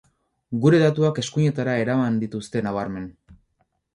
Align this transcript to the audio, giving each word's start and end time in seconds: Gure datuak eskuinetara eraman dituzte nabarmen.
Gure 0.61 0.79
datuak 0.83 1.19
eskuinetara 1.23 1.77
eraman 1.83 2.17
dituzte 2.25 2.65
nabarmen. 2.69 3.09